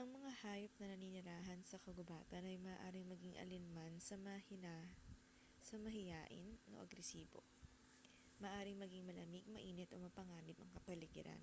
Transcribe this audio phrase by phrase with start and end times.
[0.00, 4.16] ang mga hayop na naninirahan sa kagubatan ay maaaring maging alinman sa
[5.84, 7.40] mahiyain o agresibo
[8.42, 11.42] maaaring maging malamig mainit o mapanganib ang kapaligiran